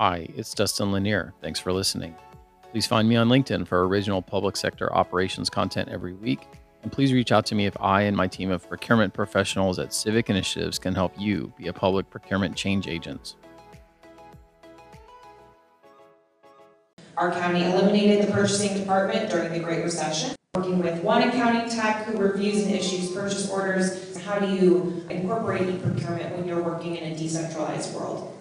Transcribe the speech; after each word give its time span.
Hi, 0.00 0.26
it's 0.34 0.54
Dustin 0.54 0.92
Lanier. 0.92 1.34
Thanks 1.42 1.60
for 1.60 1.74
listening. 1.74 2.16
Please 2.70 2.86
find 2.86 3.06
me 3.06 3.16
on 3.16 3.28
LinkedIn 3.28 3.68
for 3.68 3.86
original 3.86 4.22
public 4.22 4.56
sector 4.56 4.90
operations 4.94 5.50
content 5.50 5.90
every 5.90 6.14
week. 6.14 6.48
And 6.82 6.90
please 6.90 7.12
reach 7.12 7.32
out 7.32 7.44
to 7.46 7.54
me 7.54 7.66
if 7.66 7.76
I 7.78 8.00
and 8.04 8.16
my 8.16 8.26
team 8.26 8.50
of 8.50 8.66
procurement 8.66 9.12
professionals 9.12 9.78
at 9.78 9.92
Civic 9.92 10.30
Initiatives 10.30 10.78
can 10.78 10.94
help 10.94 11.12
you 11.20 11.52
be 11.58 11.66
a 11.66 11.72
public 11.74 12.08
procurement 12.08 12.56
change 12.56 12.88
agent. 12.88 13.36
Our 17.18 17.30
county 17.32 17.64
eliminated 17.64 18.26
the 18.26 18.32
purchasing 18.32 18.78
department 18.78 19.30
during 19.30 19.52
the 19.52 19.60
Great 19.60 19.84
Recession. 19.84 20.34
Working 20.54 20.78
with 20.78 21.02
one 21.02 21.24
accounting 21.24 21.68
tech 21.68 22.06
who 22.06 22.16
reviews 22.16 22.64
and 22.64 22.74
issues 22.74 23.12
purchase 23.12 23.50
orders, 23.50 24.16
how 24.16 24.38
do 24.38 24.46
you 24.46 25.04
incorporate 25.10 25.68
e-procurement 25.68 26.38
when 26.38 26.48
you're 26.48 26.62
working 26.62 26.96
in 26.96 27.12
a 27.12 27.14
decentralized 27.14 27.94
world? 27.94 28.34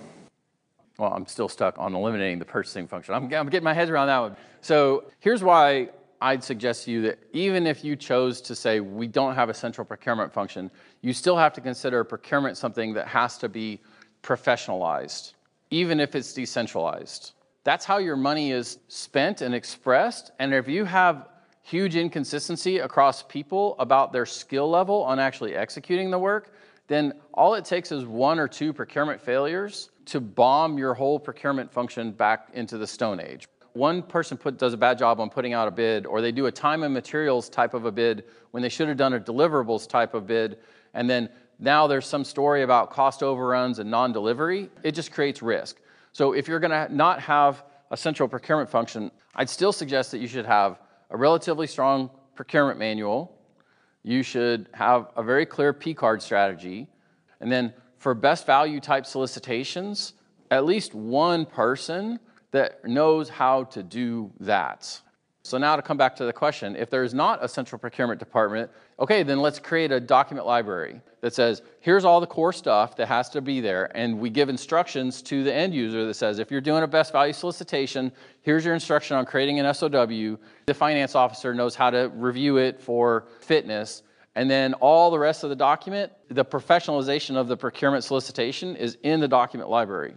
Well, 1.00 1.14
I'm 1.14 1.26
still 1.26 1.48
stuck 1.48 1.80
on 1.80 1.96
eliminating 1.96 2.40
the 2.40 2.46
purchasing 2.46 2.86
function. 2.86 3.14
I'm, 3.14 3.24
I'm 3.34 3.48
getting 3.48 3.64
my 3.64 3.74
head 3.74 3.90
around 3.90 4.08
that 4.08 4.20
one. 4.20 4.36
So 4.60 5.06
here's 5.20 5.42
why 5.42 5.90
I'd 6.20 6.44
suggest 6.44 6.84
to 6.86 6.92
you 6.92 7.02
that 7.04 7.20
even 7.32 7.66
if 7.66 7.86
you 7.86 7.96
chose 7.96 8.42
to 8.42 8.54
say 8.54 8.82
we 8.82 9.08
don't 9.08 9.34
have 9.34 9.48
a 9.48 9.54
central 9.54 9.86
procurement 9.86 10.34
function, 10.34 10.70
you 11.02 11.14
still 11.14 11.38
have 11.38 11.54
to 11.54 11.62
consider 11.62 12.04
procurement 12.04 12.58
something 12.58 12.94
that 12.96 13.08
has 13.08 13.38
to 13.38 13.48
be 13.48 13.80
professionalized, 14.24 15.34
even 15.70 16.02
if 16.02 16.16
it's 16.16 16.34
decentralized. 16.34 17.32
That's 17.64 17.86
how 17.86 18.00
your 18.00 18.18
money 18.18 18.52
is 18.52 18.80
spent 18.90 19.42
and 19.42 19.56
expressed. 19.56 20.32
And 20.40 20.54
if 20.54 20.68
you 20.68 20.84
have 20.84 21.30
huge 21.70 21.96
inconsistency 21.96 22.80
across 22.80 23.22
people 23.22 23.76
about 23.78 24.12
their 24.12 24.26
skill 24.26 24.68
level 24.68 25.04
on 25.04 25.20
actually 25.20 25.56
executing 25.56 26.10
the 26.10 26.18
work, 26.18 26.52
then 26.88 27.14
all 27.32 27.54
it 27.54 27.64
takes 27.64 27.92
is 27.92 28.06
one 28.06 28.40
or 28.40 28.48
two 28.48 28.74
procurement 28.74 29.22
failures 29.22 29.92
to 30.06 30.20
bomb 30.20 30.80
your 30.80 30.96
whole 30.96 31.20
procurement 31.20 31.72
function 31.72 32.12
back 32.12 32.50
into 32.54 32.80
the 32.80 32.88
Stone 32.88 33.22
Age. 33.22 33.48
One 33.74 34.02
person 34.02 34.36
put, 34.36 34.58
does 34.58 34.74
a 34.74 34.78
bad 34.78 34.98
job 34.98 35.20
on 35.20 35.30
putting 35.30 35.54
out 35.54 35.68
a 35.68 35.72
bid, 35.72 36.08
or 36.08 36.22
they 36.22 36.32
do 36.32 36.48
a 36.48 36.52
time 36.52 36.82
and 36.82 36.92
materials 36.92 37.50
type 37.50 37.76
of 37.76 37.86
a 37.86 37.92
bid 37.92 38.24
when 38.50 38.64
they 38.64 38.70
should 38.70 38.88
have 38.88 38.98
done 38.98 39.14
a 39.14 39.20
deliverables 39.20 39.88
type 39.88 40.16
of 40.16 40.26
bid, 40.26 40.58
and 40.96 41.08
then 41.08 41.30
now 41.60 41.86
there's 41.86 42.08
some 42.08 42.24
story 42.24 42.64
about 42.64 42.90
cost 42.90 43.22
overruns 43.22 43.78
and 43.78 43.92
non 43.92 44.12
delivery. 44.12 44.72
It 44.82 44.94
just 44.94 45.12
creates 45.12 45.44
risk. 45.44 45.78
So 46.14 46.34
if 46.34 46.48
you're 46.48 46.60
going 46.60 46.72
to 46.72 46.92
not 46.92 47.22
have 47.22 47.64
a 47.92 47.98
central 47.98 48.28
procurement 48.28 48.72
function, 48.72 49.12
I'd 49.36 49.50
still 49.50 49.72
suggest 49.72 50.10
that 50.12 50.18
you 50.18 50.28
should 50.28 50.48
have 50.48 50.80
a 51.10 51.18
relatively 51.18 51.68
strong 51.68 52.10
procurement 52.36 52.80
manual. 52.80 53.36
You 54.04 54.24
should 54.24 54.70
have 54.74 55.12
a 55.16 55.24
very 55.24 55.46
clear 55.46 55.74
P 55.74 55.94
card 55.94 56.22
strategy. 56.22 56.88
And 57.42 57.52
then 57.52 57.74
for 57.98 58.14
best 58.14 58.46
value 58.46 58.80
type 58.80 59.06
solicitations, 59.06 60.14
at 60.52 60.66
least 60.66 60.94
one 60.94 61.46
person 61.46 62.20
that 62.52 62.86
knows 62.86 63.30
how 63.30 63.66
to 63.66 63.84
do 63.84 64.32
that. 64.40 65.02
So 65.44 65.58
now 65.58 65.78
to 65.78 65.82
come 65.82 65.98
back 65.98 66.18
to 66.18 66.26
the 66.26 66.34
question, 66.34 66.76
if 66.76 66.90
there's 66.90 67.14
not 67.14 67.44
a 67.44 67.48
central 67.48 67.80
procurement 67.80 68.20
department, 68.20 68.70
okay, 69.00 69.24
then 69.24 69.40
let's 69.40 69.58
create 69.58 69.92
a 69.92 70.00
document 70.00 70.46
library 70.46 71.02
that 71.22 71.34
says, 71.34 71.62
here's 71.80 72.04
all 72.04 72.20
the 72.20 72.28
core 72.28 72.52
stuff 72.52 72.98
that 72.98 73.08
has 73.08 73.30
to 73.30 73.42
be 73.42 73.62
there, 73.62 73.90
and 73.96 74.20
we 74.20 74.30
give 74.30 74.50
instructions 74.50 75.22
to 75.24 75.44
the 75.44 75.54
end 75.54 75.74
user 75.74 76.06
that 76.06 76.16
says, 76.16 76.40
if 76.40 76.52
you're 76.52 76.62
doing 76.62 76.84
a 76.84 76.88
best 76.88 77.14
value 77.14 77.34
solicitation, 77.34 78.12
here's 78.42 78.66
your 78.66 78.74
instruction 78.74 79.16
on 79.16 79.26
creating 79.26 79.60
an 79.60 79.74
SOW. 79.74 80.38
The 80.66 80.74
finance 80.74 81.16
officer 81.16 81.54
knows 81.54 81.74
how 81.74 81.90
to 81.90 82.12
review 82.14 82.58
it 82.58 82.82
for 82.82 83.28
fitness, 83.40 84.04
and 84.36 84.52
then 84.52 84.74
all 84.76 85.10
the 85.10 85.20
rest 85.20 85.44
of 85.44 85.50
the 85.50 85.56
document, 85.56 86.12
the 86.28 86.46
professionalization 86.46 87.38
of 87.38 87.48
the 87.48 87.58
procurement 87.58 88.04
solicitation 88.04 88.76
is 88.76 88.98
in 89.04 89.22
the 89.22 89.28
document 89.28 89.70
library. 89.70 90.16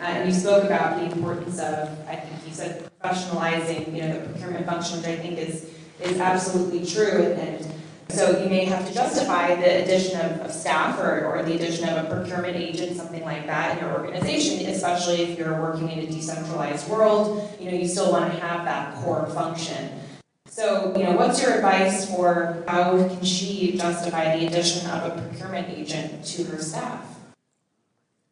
Uh, 0.00 0.04
and 0.04 0.32
you 0.32 0.40
spoke 0.40 0.62
about 0.62 0.96
the 0.96 1.06
importance 1.06 1.58
of, 1.58 1.88
I 2.08 2.14
think 2.14 2.46
you 2.46 2.54
said 2.54 2.88
professionalizing, 3.02 3.92
you 3.92 4.02
know, 4.02 4.20
the 4.20 4.28
procurement 4.28 4.64
function, 4.64 4.98
which 4.98 5.06
I 5.06 5.16
think 5.16 5.38
is 5.38 5.74
is 6.00 6.20
absolutely 6.20 6.86
true. 6.86 7.32
And, 7.32 7.66
and 7.66 7.72
so 8.08 8.40
you 8.40 8.48
may 8.48 8.64
have 8.66 8.86
to 8.86 8.94
justify 8.94 9.56
the 9.56 9.82
addition 9.82 10.20
of, 10.20 10.40
of 10.42 10.52
staff 10.52 11.00
or, 11.00 11.26
or 11.26 11.42
the 11.42 11.54
addition 11.54 11.88
of 11.88 12.04
a 12.04 12.14
procurement 12.14 12.56
agent, 12.56 12.96
something 12.96 13.24
like 13.24 13.46
that 13.46 13.76
in 13.76 13.84
your 13.84 13.92
organization, 13.98 14.64
especially 14.68 15.22
if 15.22 15.36
you're 15.36 15.60
working 15.60 15.90
in 15.90 15.98
a 15.98 16.06
decentralized 16.06 16.88
world. 16.88 17.50
You 17.58 17.72
know, 17.72 17.76
you 17.76 17.88
still 17.88 18.12
want 18.12 18.32
to 18.32 18.38
have 18.38 18.64
that 18.66 18.94
core 19.02 19.26
function. 19.26 19.98
So, 20.46 20.96
you 20.96 21.02
know, 21.02 21.16
what's 21.16 21.42
your 21.42 21.54
advice 21.54 22.08
for 22.08 22.62
how 22.68 22.96
can 22.96 23.24
she 23.24 23.76
justify 23.76 24.36
the 24.36 24.46
addition 24.46 24.88
of 24.90 25.18
a 25.18 25.20
procurement 25.20 25.68
agent 25.76 26.24
to 26.24 26.44
her 26.44 26.62
staff? 26.62 27.17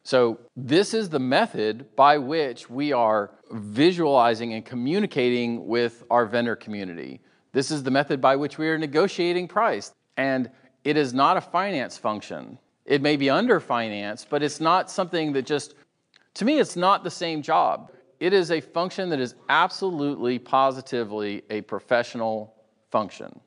So, 0.07 0.39
this 0.55 0.93
is 0.93 1.09
the 1.09 1.19
method 1.19 1.93
by 1.97 2.17
which 2.17 2.69
we 2.69 2.93
are 2.93 3.31
visualizing 3.51 4.53
and 4.53 4.65
communicating 4.65 5.67
with 5.67 6.05
our 6.09 6.25
vendor 6.25 6.55
community. 6.55 7.19
This 7.51 7.71
is 7.71 7.83
the 7.83 7.91
method 7.91 8.21
by 8.21 8.37
which 8.37 8.57
we 8.57 8.69
are 8.69 8.77
negotiating 8.77 9.49
price. 9.49 9.91
And 10.15 10.49
it 10.85 10.95
is 10.95 11.13
not 11.13 11.35
a 11.35 11.41
finance 11.41 11.97
function. 11.97 12.57
It 12.85 13.01
may 13.01 13.17
be 13.17 13.29
under 13.29 13.59
finance, 13.59 14.25
but 14.29 14.41
it's 14.41 14.61
not 14.61 14.89
something 14.89 15.33
that 15.33 15.45
just, 15.45 15.75
to 16.35 16.45
me, 16.45 16.57
it's 16.57 16.77
not 16.77 17.03
the 17.03 17.11
same 17.11 17.41
job. 17.41 17.91
It 18.21 18.31
is 18.31 18.49
a 18.49 18.61
function 18.61 19.09
that 19.09 19.19
is 19.19 19.35
absolutely, 19.49 20.39
positively 20.39 21.43
a 21.49 21.59
professional 21.59 22.55
function. 22.91 23.37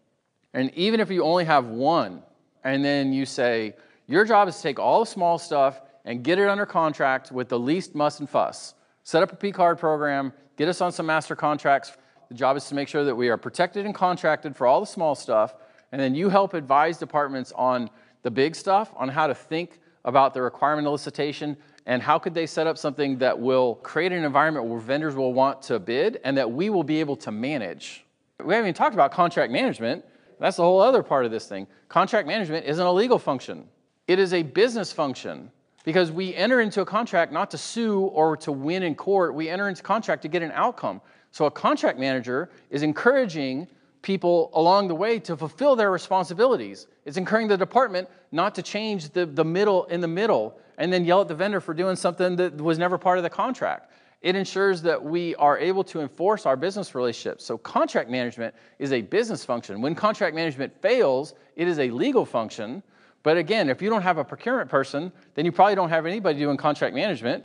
And 0.53 0.71
even 0.75 1.01
if 1.01 1.11
you 1.11 1.25
only 1.25 1.47
have 1.47 1.69
one, 1.69 2.23
and 2.65 2.85
then 2.85 3.15
you 3.15 3.25
say, 3.25 3.77
your 4.07 4.27
job 4.27 4.47
is 4.47 4.57
to 4.57 4.63
take 4.63 4.79
all 4.79 5.01
the 5.01 5.11
small 5.11 5.39
stuff 5.39 5.81
and 6.05 6.23
get 6.23 6.39
it 6.39 6.49
under 6.49 6.67
contract 6.67 7.33
with 7.33 7.49
the 7.49 7.59
least 7.59 7.95
muss 7.95 8.21
and 8.21 8.29
fuss. 8.29 8.75
Set 9.03 9.23
up 9.23 9.33
a 9.33 9.37
P 9.37 9.53
card 9.53 9.79
program, 9.79 10.33
get 10.57 10.69
us 10.69 10.81
on 10.81 10.93
some 10.93 11.07
master 11.07 11.35
contracts. 11.35 11.97
The 12.29 12.35
job 12.35 12.57
is 12.57 12.67
to 12.67 12.75
make 12.75 12.89
sure 12.89 13.05
that 13.05 13.15
we 13.15 13.29
are 13.29 13.37
protected 13.37 13.87
and 13.87 13.95
contracted 13.95 14.57
for 14.57 14.67
all 14.67 14.81
the 14.81 14.87
small 14.87 15.15
stuff, 15.15 15.55
and 15.93 16.01
then 16.01 16.15
you 16.15 16.29
help 16.29 16.55
advise 16.55 16.99
departments 16.99 17.53
on 17.57 17.91
the 18.23 18.31
big 18.31 18.55
stuff, 18.55 18.93
on 18.97 19.09
how 19.09 19.27
to 19.27 19.35
think 19.35 19.81
about 20.05 20.35
the 20.35 20.43
requirement 20.43 20.87
elicitation, 20.87 21.57
and 21.87 22.03
how 22.03 22.19
could 22.19 22.35
they 22.35 22.47
set 22.47 22.67
up 22.67 22.79
something 22.79 23.19
that 23.19 23.39
will 23.39 23.77
create 23.77 24.13
an 24.13 24.25
environment 24.25 24.67
where 24.67 24.79
vendors 24.79 25.15
will 25.15 25.33
want 25.33 25.63
to 25.63 25.79
bid 25.79 26.21
and 26.25 26.37
that 26.37 26.51
we 26.51 26.71
will 26.71 26.85
be 26.85 27.01
able 27.01 27.17
to 27.17 27.31
manage. 27.31 28.05
We 28.45 28.55
haven't 28.55 28.69
even 28.69 28.75
talked 28.75 28.95
about 28.95 29.13
contract 29.13 29.53
management. 29.53 30.05
That's 30.39 30.57
the 30.57 30.63
whole 30.63 30.81
other 30.81 31.03
part 31.03 31.25
of 31.25 31.31
this 31.31 31.47
thing. 31.47 31.67
Contract 31.89 32.27
management 32.27 32.65
isn't 32.67 32.85
a 32.85 32.93
legal 32.93 33.19
function, 33.19 33.67
it 34.07 34.19
is 34.19 34.33
a 34.33 34.43
business 34.43 34.93
function. 34.93 35.51
Because 35.85 36.13
we 36.13 36.35
enter 36.35 36.61
into 36.61 36.83
a 36.83 36.85
contract 36.85 37.33
not 37.33 37.51
to 37.53 37.59
sue 37.59 38.01
or 38.01 38.37
to 38.39 38.53
win 38.53 38.83
in 38.83 38.95
court, 38.95 39.35
we 39.35 39.49
enter 39.49 39.69
into 39.69 39.81
a 39.81 39.85
contract 39.85 40.23
to 40.23 40.29
get 40.29 40.43
an 40.43 40.53
outcome. 40.55 41.01
So 41.31 41.47
a 41.47 41.51
contract 41.51 41.99
manager 41.99 42.51
is 42.71 42.83
encouraging 42.83 43.69
people 44.03 44.51
along 44.55 44.89
the 44.89 44.95
way 44.95 45.19
to 45.21 45.37
fulfill 45.37 45.77
their 45.77 45.91
responsibilities. 45.91 46.87
It's 47.05 47.17
encouraging 47.17 47.49
the 47.49 47.57
department 47.57 48.09
not 48.33 48.55
to 48.57 48.63
change 48.63 49.11
the, 49.11 49.27
the 49.27 49.45
middle 49.45 49.85
in 49.85 50.01
the 50.01 50.09
middle 50.09 50.59
and 50.79 50.93
then 50.93 51.05
yell 51.05 51.21
at 51.21 51.29
the 51.29 51.35
vendor 51.35 51.61
for 51.61 51.75
doing 51.75 51.97
something 51.97 52.37
that 52.37 52.57
was 52.57 52.79
never 52.79 52.97
part 52.97 53.19
of 53.19 53.25
the 53.25 53.31
contract. 53.31 53.93
It 54.23 54.37
ensures 54.37 54.83
that 54.83 55.03
we 55.03 55.35
are 55.37 55.59
able 55.59 55.83
to 55.85 56.01
enforce 56.01 56.45
our 56.45 56.57
business 56.57 56.95
relationships. 56.95 57.45
So, 57.45 57.57
contract 57.57 58.11
management 58.11 58.55
is 58.79 58.93
a 58.93 59.01
business 59.01 59.47
function. 59.47 59.81
When 59.81 59.95
contract 59.95 60.35
management 60.35 60.79
fails, 60.83 61.35
it 61.57 61.67
is 61.67 61.79
a 61.79 61.91
legal 61.91 62.27
function 62.27 62.83
but 63.23 63.37
again, 63.37 63.69
if 63.69 63.83
you 63.83 63.91
don't 63.91 64.03
have 64.03 64.19
a 64.19 64.25
procurement 64.25 64.71
person, 64.71 65.13
then 65.35 65.45
you 65.45 65.53
probably 65.53 65.75
don't 65.75 65.91
have 65.91 66.07
anybody 66.07 66.39
doing 66.39 66.57
contract 66.57 66.95
management. 66.95 67.45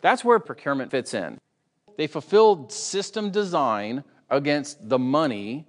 That's 0.00 0.24
where 0.24 0.38
procurement 0.38 0.90
fits 0.90 1.14
in. 1.14 1.38
They 1.96 2.06
fulfilled 2.06 2.70
system 2.70 3.30
design 3.30 4.04
against 4.30 4.88
the 4.88 4.98
money 4.98 5.66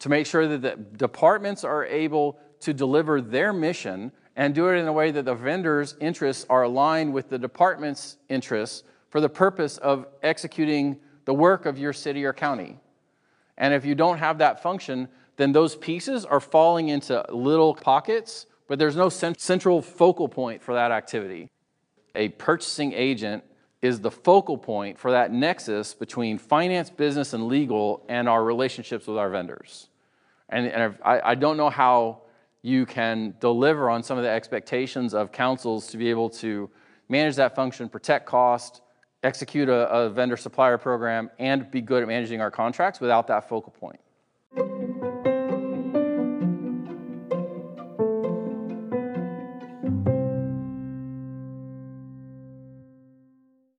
to 0.00 0.08
make 0.08 0.26
sure 0.26 0.48
that 0.48 0.62
the 0.62 0.76
departments 0.96 1.64
are 1.64 1.84
able 1.84 2.38
to 2.60 2.72
deliver 2.72 3.20
their 3.20 3.52
mission 3.52 4.10
and 4.36 4.54
do 4.54 4.68
it 4.68 4.76
in 4.76 4.86
a 4.86 4.92
way 4.92 5.10
that 5.10 5.24
the 5.24 5.34
vendor's 5.34 5.96
interests 6.00 6.44
are 6.50 6.62
aligned 6.62 7.12
with 7.12 7.28
the 7.28 7.38
department's 7.38 8.16
interests 8.28 8.84
for 9.10 9.20
the 9.20 9.28
purpose 9.28 9.78
of 9.78 10.06
executing 10.22 10.96
the 11.24 11.34
work 11.34 11.66
of 11.66 11.78
your 11.78 11.92
city 11.92 12.24
or 12.24 12.32
county. 12.32 12.78
And 13.56 13.72
if 13.72 13.84
you 13.84 13.94
don't 13.94 14.18
have 14.18 14.38
that 14.38 14.62
function, 14.62 15.08
then 15.36 15.52
those 15.52 15.76
pieces 15.76 16.24
are 16.24 16.40
falling 16.40 16.88
into 16.88 17.24
little 17.30 17.74
pockets 17.74 18.46
but 18.68 18.78
there's 18.78 18.96
no 18.96 19.08
central 19.08 19.82
focal 19.82 20.28
point 20.28 20.62
for 20.62 20.74
that 20.74 20.90
activity. 20.90 21.50
A 22.14 22.28
purchasing 22.30 22.92
agent 22.92 23.44
is 23.82 24.00
the 24.00 24.10
focal 24.10 24.58
point 24.58 24.98
for 24.98 25.10
that 25.10 25.32
nexus 25.32 25.94
between 25.94 26.38
finance, 26.38 26.90
business, 26.90 27.32
and 27.32 27.46
legal 27.46 28.04
and 28.08 28.28
our 28.28 28.42
relationships 28.42 29.06
with 29.06 29.18
our 29.18 29.30
vendors. 29.30 29.88
And, 30.48 30.66
and 30.66 30.94
I, 31.04 31.20
I 31.30 31.34
don't 31.34 31.56
know 31.56 31.70
how 31.70 32.22
you 32.62 32.86
can 32.86 33.34
deliver 33.38 33.90
on 33.90 34.02
some 34.02 34.18
of 34.18 34.24
the 34.24 34.30
expectations 34.30 35.14
of 35.14 35.30
councils 35.30 35.86
to 35.88 35.96
be 35.96 36.10
able 36.10 36.30
to 36.30 36.68
manage 37.08 37.36
that 37.36 37.54
function, 37.54 37.88
protect 37.88 38.26
cost, 38.26 38.80
execute 39.22 39.68
a, 39.68 39.88
a 39.88 40.10
vendor 40.10 40.36
supplier 40.36 40.78
program, 40.78 41.30
and 41.38 41.70
be 41.70 41.80
good 41.80 42.02
at 42.02 42.08
managing 42.08 42.40
our 42.40 42.50
contracts 42.50 43.00
without 43.00 43.26
that 43.28 43.48
focal 43.48 43.72
point. 43.72 45.35